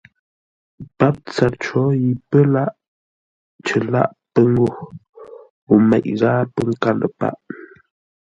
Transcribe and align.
Pǎp 0.97 1.15
tsâr 1.27 1.53
có 1.63 1.81
yi 2.01 2.09
pə́ 2.29 2.41
lâʼ 2.53 2.71
cər 3.65 3.83
lâʼ 3.93 4.09
pə́ 4.33 4.45
ngô 4.51 4.67
o 5.71 5.73
meʼ 5.89 6.05
ghâa 6.19 6.41
pə́ 6.53 6.63
nkâr 6.71 6.95
ləpâʼ. 7.01 7.35